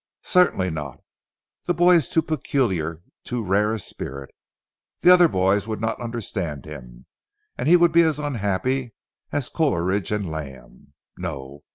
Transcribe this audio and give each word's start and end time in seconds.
"Certainly 0.23 0.71
not. 0.71 0.99
The 1.65 1.75
boy 1.75 1.93
is 1.93 2.09
too 2.09 2.23
peculiar; 2.23 3.03
too 3.23 3.43
rare 3.45 3.71
a 3.71 3.79
spirit. 3.79 4.31
The 5.01 5.13
other 5.13 5.27
boys 5.27 5.67
would 5.67 5.79
not 5.79 6.01
understand 6.01 6.65
him, 6.65 7.05
and 7.55 7.69
he 7.69 7.77
would 7.77 7.91
be 7.91 8.01
as 8.01 8.17
unhappy 8.17 8.95
as 9.31 9.47
Coleridge 9.47 10.11
and 10.11 10.27
Lamb. 10.31 10.93
No! 11.19 11.61